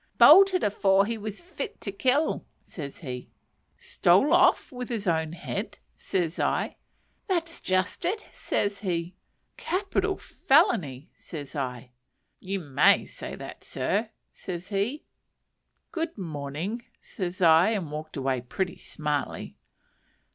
"Bolted 0.17 0.63
afore 0.63 1.05
he 1.05 1.15
was 1.15 1.43
fit 1.43 1.79
to 1.81 1.91
kill," 1.91 2.43
says 2.63 3.01
he. 3.01 3.29
"Stole 3.77 4.33
off 4.33 4.71
with 4.71 4.89
his 4.89 5.05
own 5.07 5.33
head?" 5.33 5.77
says 5.95 6.39
I. 6.39 6.77
"That's 7.27 7.61
just 7.61 8.03
it," 8.03 8.27
says 8.33 8.79
he. 8.79 9.13
"Capital 9.57 10.17
felony!" 10.17 11.11
says 11.13 11.55
I. 11.55 11.91
"You 12.39 12.61
may 12.61 13.05
say 13.05 13.35
that, 13.35 13.63
sir," 13.63 14.09
says 14.31 14.69
he. 14.69 15.05
"Good 15.91 16.17
morning," 16.17 16.83
said 17.03 17.39
I, 17.39 17.69
and 17.69 17.91
walked 17.91 18.17
away 18.17 18.41
pretty 18.41 18.77
smartly. 18.77 19.55